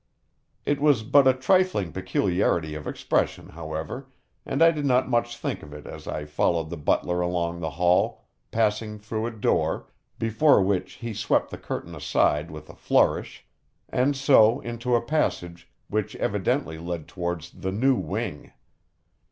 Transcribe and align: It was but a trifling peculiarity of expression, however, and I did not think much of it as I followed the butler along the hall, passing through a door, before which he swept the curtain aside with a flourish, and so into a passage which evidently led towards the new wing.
It 0.65 0.81
was 0.81 1.03
but 1.03 1.27
a 1.27 1.33
trifling 1.35 1.91
peculiarity 1.91 2.73
of 2.73 2.87
expression, 2.87 3.49
however, 3.49 4.07
and 4.47 4.63
I 4.63 4.71
did 4.71 4.83
not 4.83 5.03
think 5.27 5.59
much 5.61 5.61
of 5.61 5.73
it 5.73 5.85
as 5.85 6.07
I 6.07 6.25
followed 6.25 6.71
the 6.71 6.75
butler 6.75 7.21
along 7.21 7.59
the 7.59 7.69
hall, 7.69 8.25
passing 8.49 8.97
through 8.97 9.27
a 9.27 9.31
door, 9.31 9.85
before 10.17 10.59
which 10.63 10.93
he 10.93 11.13
swept 11.13 11.51
the 11.51 11.59
curtain 11.59 11.93
aside 11.93 12.49
with 12.49 12.67
a 12.67 12.75
flourish, 12.75 13.45
and 13.89 14.15
so 14.17 14.59
into 14.61 14.95
a 14.95 15.01
passage 15.05 15.69
which 15.87 16.15
evidently 16.15 16.79
led 16.79 17.07
towards 17.07 17.51
the 17.51 17.71
new 17.71 17.93
wing. 17.93 18.53